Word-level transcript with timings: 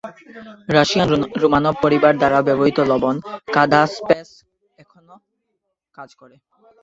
Russian 0.75 1.07
Romanov 1.41 1.75
পরিবার 1.83 2.13
দ্বারা 2.17 2.39
ব্যবহৃত 2.47 2.77
লবণ 2.91 3.15
কাদা 3.55 3.81
স্প্যাস 3.95 4.29
এখনও 4.79 5.15
কাজ 5.95 6.09
করে। 6.21 6.35